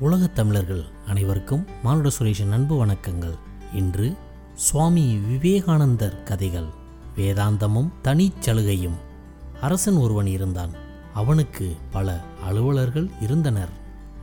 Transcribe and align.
உலகத் 0.00 0.34
தமிழர்கள் 0.34 0.84
அனைவருக்கும் 1.06 1.66
மானுட 1.82 2.10
சுரேஷின் 2.18 2.50
அன்பு 2.50 2.86
வணக்கங்கள். 2.86 3.38
இன்று 3.74 4.16
சுவாமி 4.54 5.16
விவேகானந்தர் 5.16 6.22
கதைகள். 6.22 6.64
வேதாந்தமும் 7.16 7.88
தனிச்சலுகையும் 8.04 8.94
அரசன் 9.60 9.94
ஒருவன் 9.94 10.26
இருந்தான். 10.26 10.70
அவனுக்கு 11.14 11.76
பல 11.90 12.20
அலுவலர்கள் 12.44 13.10
இருந்தனர். 13.20 13.68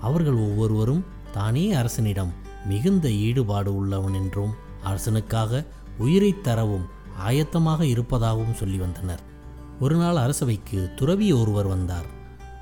அவர்கள் 0.01 0.33
ஒவ்வொருவரும் 0.33 1.05
தானே 1.33 1.73
அரசனிடம் 1.73 2.31
மிகுந்த 2.65 3.11
ஈடுபாடு 3.11 3.75
உள்ளவன் 3.75 4.13
என்றும் 4.13 4.53
அரசனுக்காக 4.85 5.65
உயிரைத் 5.97 6.43
தரவும் 6.43 6.85
ஆயத்தமாக 7.27 7.81
இருப்பதாகவும் 7.81 8.53
சொல்லி 8.53 8.77
வந்தனர். 8.77 9.19
ஒரு 9.79 9.95
நாள் 9.95 10.15
அரசவைக்கு 10.15 10.91
துறவி 10.95 11.33
ஒருவர் 11.33 11.67
வந்தார். 11.67 12.05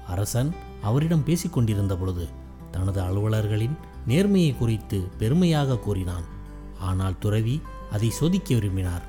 அரசன் 0.08 0.56
அவரிடம் 0.82 1.24
பேசிக்கொண்டிருந்த 1.26 1.96
பொழுது 1.96 2.48
தனது 2.72 3.02
அலுவலர்களின் 3.02 3.78
நேர்மையை 4.08 4.58
குறித்து 4.58 5.08
பெருமையாக 5.18 5.78
கூறினான். 5.78 6.24
ஆனால் 6.80 7.20
துறவி 7.20 7.62
அதை 7.92 8.10
சோதிக்க 8.10 8.56
விரும்பினார். 8.56 9.02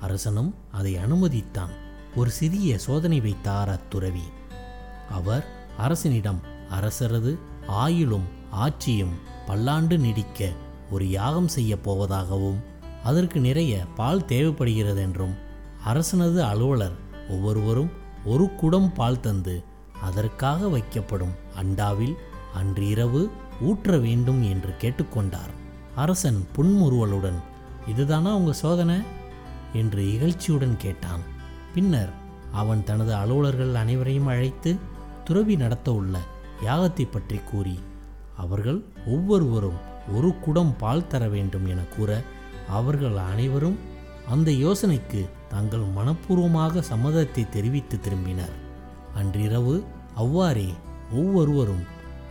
அரசனும் 0.00 0.54
அதை 0.72 0.96
அனுமதித்தான். 0.96 1.72
ஒரு 2.16 2.30
சிறிய 2.30 2.78
சோதனை 2.78 3.20
வைத்தார் 3.20 3.68
அத்துறவி. 3.68 4.26
அவர் 5.10 5.44
அரசனிடம் 5.78 6.40
அரசரது 6.70 7.38
ஆயுளும் 7.68 8.26
ஆட்சியும் 8.50 9.14
பல்லாண்டு 9.46 9.98
நீடிக்க 9.98 10.52
ஒரு 10.90 11.10
யாகம் 11.10 11.48
செய்யப் 11.48 11.90
போவதாகவும் 11.90 12.56
அதற்கு 13.04 13.40
நிறைய 13.40 13.84
பால் 13.96 14.24
தேவைப்படுகிறது 14.24 15.02
என்றும் 15.02 15.34
அரசனது 15.84 16.40
அலுவலர் 16.42 16.96
ஒவ்வொருவரும் 17.28 17.90
ஒரு 18.24 18.54
குடம் 18.54 18.92
பால் 18.92 19.20
தந்து 19.20 19.62
அதற்காக 20.02 20.66
வைக்கப்படும் 20.66 21.34
அண்டாவில் 21.56 22.14
அன்றிரவு 22.56 23.22
ஊற்ற 23.64 23.98
வேண்டும் 24.00 24.42
என்று 24.42 24.72
கேட்டுக்கொண்டார். 24.80 25.52
அரசன் 25.94 26.40
புன்முறுவலுடன் 26.56 27.38
இதுதானா 27.86 28.30
உங்கள் 28.36 28.60
சோதனை? 28.64 28.98
என்று 29.72 30.02
இகழ்ச்சியுடன் 30.04 30.76
கேட்டான். 30.76 31.24
பின்னர் 31.74 32.12
அவன் 32.52 32.82
தனது 32.84 33.12
அலுவலர்கள் 33.14 33.74
அனைவரையும் 33.74 34.26
அழைத்து 34.26 34.70
துறவி 35.24 35.54
நடத்த 35.56 35.88
உள்ள 35.92 36.16
யாகத்தை 36.64 37.06
பற்றி 37.10 37.38
கூறி 37.50 37.76
அவர்கள் 38.36 38.78
ஒவ்வொருவரும் 39.06 39.78
ஒரு 40.14 40.30
குடம் 40.38 40.72
பால் 40.76 41.08
தர 41.08 41.22
வேண்டும் 41.28 41.66
என 41.66 41.80
கூற 41.96 42.10
அவர்கள் 42.68 43.16
அனைவரும் 43.24 43.78
அந்த 44.28 44.50
யோசனைக்கு 44.64 45.20
தங்கள் 45.48 45.84
மனப்பூர்வமாக 45.96 46.82
சம்மதத்தை 46.90 47.42
தெரிவித்து 47.48 47.96
திரும்பினர். 47.96 48.54
அன்றிரவு 49.14 49.74
அவ்வாறே 50.14 50.70
ஒவ்வொருவரும் 51.12 51.84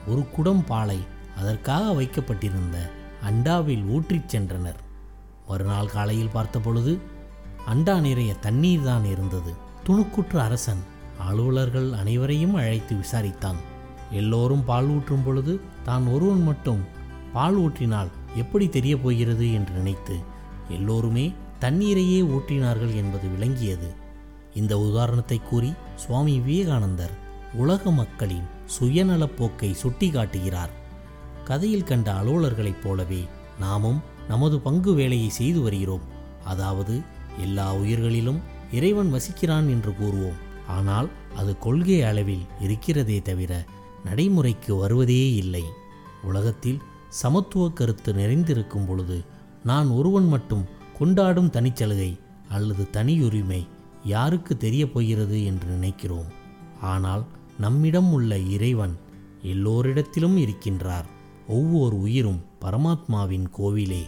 ஒரு 0.07 0.29
குடம் 0.29 0.65
பாலை 0.65 0.99
அதற்காக 1.37 1.93
வைக்கப்பட்டிருந்த 1.93 2.91
அண்டாவில் 3.29 3.85
ஊற்றிச் 3.85 4.35
சென்றனர். 4.35 4.79
மறுநாள் 5.47 5.87
காலையில் 5.87 6.33
பார்த்தபொழுது 6.33 6.99
அண்டா 7.73 7.99
நிறைய 7.99 8.33
தண்ணீர் 8.33 8.83
தான் 8.83 9.05
இருந்தது. 9.05 9.53
துணுக்குற்ற 9.87 10.35
அரசன் 10.37 10.83
அலுவலர்கள் 11.29 11.91
அனைவரையும் 11.93 12.55
அழைத்து 12.55 12.95
விசாரித்தான். 12.95 13.59
எல்லோரும் 14.11 14.65
பால் 14.65 14.87
ஊற்றும் 14.87 15.23
பொழுது 15.23 15.59
தான் 15.83 16.07
ஒருவன் 16.07 16.43
மட்டும் 16.43 16.83
பால் 17.33 17.57
ஊற்றினால் 17.59 18.11
எப்படி 18.35 18.69
தெரிய 18.69 18.97
போகிறது? 18.97 19.53
என்று 19.53 19.73
நினைத்து 19.73 20.17
எல்லோருமே 20.69 21.33
தண்ணீரையே 21.59 22.21
ஊற்றினார்கள் 22.21 22.95
என்பது 22.95 23.27
விளங்கியது. 23.27 23.93
இந்த 24.53 24.79
உதாரணத்தை 24.79 25.41
கூறி 25.49 25.73
சுவாமி 25.95 26.39
விவேகானந்தர் 26.39 27.15
உலக 27.53 27.91
மக்களின் 27.91 28.53
சுயநலப்போக்கை 28.79 29.75
சுட்டிக்காட்டுகிறார். 29.83 30.73
கதையில் 31.43 31.83
கண்ட 31.83 32.13
அலுவலர்களைப் 32.13 32.81
போலவே 32.83 33.27
நாமும் 33.59 34.01
நமது 34.27 34.59
பங்கு 34.59 34.93
வேலையை 34.93 35.29
செய்து 35.29 35.61
வருகிறோம். 35.61 36.05
அதாவது 36.43 37.01
எல்லா 37.39 37.75
உயிர்களிலும் 37.75 38.39
இறைவன் 38.71 39.13
வசிக்கிறான் 39.13 39.67
என்று 39.69 39.91
கூறுவோம். 39.91 40.39
ஆனால் 40.67 41.09
அது 41.35 41.57
கொள்கை 41.57 42.03
அளவில் 42.03 42.45
இருக்கிறதே 42.59 43.21
தவிர 43.21 43.65
நடைமுறைக்கு 44.05 44.75
வருவதே 44.75 45.33
இல்லை. 45.35 45.63
உலகத்தில் 46.23 46.81
சமத்துவ 47.09 47.69
கருத்து 47.69 48.13
நிறைந்திருக்கும் 48.13 48.85
பொழுது 48.85 49.23
நான் 49.63 49.87
ஒருவன் 49.87 50.27
மட்டும் 50.27 50.65
கொண்டாடும் 50.97 51.51
தனிச்சலுகை 51.51 52.19
அல்லது 52.49 52.87
தனியுரிமை 52.93 53.67
யாருக்கு 54.03 54.57
தெரியப் 54.57 54.93
போகிறது 54.93 55.45
என்று 55.45 55.67
நினைக்கிறோம். 55.67 56.29
ஆனால் 56.81 57.25
நம்மிடம் 57.59 58.11
உள்ள 58.13 58.37
இறைவன் 58.37 58.95
எல்லோரிடத்திலும் 59.43 60.37
இருக்கின்றார். 60.43 61.07
ஒவ்வொரு 61.47 62.01
உயிரும் 62.01 62.41
பரமாத்மாவின் 62.61 63.47
கோவிலே 63.57 64.03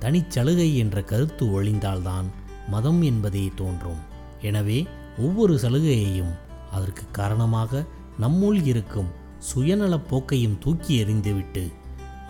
தனிச்சலுகை 0.00 0.76
என்ற 0.76 1.02
கருத்து 1.02 1.44
ஒழிந்தால்தான் 1.46 2.28
மதம் 2.68 3.02
என்பதே 3.02 3.50
தோன்றும். 3.54 4.02
எனவே 4.40 4.78
ஒவ்வொரு 5.18 5.54
சலுகையையும் 5.54 6.32
அதற்கு 6.70 7.04
காரணமாக 7.10 7.84
நம்முள் 8.20 8.60
இருக்கும் 8.64 9.10
சுயநலப் 9.54 10.08
போக்கையும் 10.10 10.58
தூக்கி 10.58 11.04
எறிந்துவிட்டு 11.04 11.64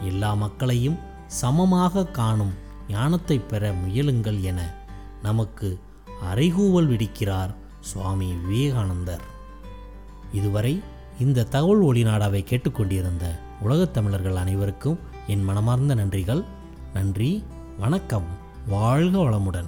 எல்லா 0.00 0.34
மக்களையும் 0.34 0.98
சமமாக 1.26 2.06
காணும் 2.06 2.54
ஞானத்தை 2.88 3.38
பெற 3.38 3.72
முயலுங்கள் 3.72 4.40
என 4.40 4.60
நமக்கு 5.22 5.68
அறைகூவல் 6.32 6.88
விடுக்கிறார் 6.88 7.52
சுவாமி 7.80 8.28
விவேகானந்தர். 8.46 9.24
இதுவரை 10.32 10.82
இந்த 11.18 11.44
தகவல் 11.44 11.80
ஒளி 11.80 12.04
நாடாவை 12.04 12.44
கேட்டுக்கொண்டிருந்த 12.44 13.38
உலகத் 13.60 13.92
தமிழர்கள் 13.92 14.36
அனைவருக்கும் 14.36 14.98
என் 15.26 15.42
மனமார்ந்த 15.42 15.94
நன்றிகள். 15.94 16.44
நன்றி 16.92 17.44
வணக்கம் 17.78 18.24
வாழ்க 18.68 19.18
வளமுடன். 19.18 19.66